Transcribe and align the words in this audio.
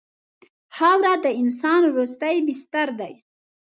خاوره 0.75 1.13
د 1.25 1.27
انسان 1.41 1.81
وروستی 1.87 2.35
بستر 2.47 2.87
دی. 2.99 3.13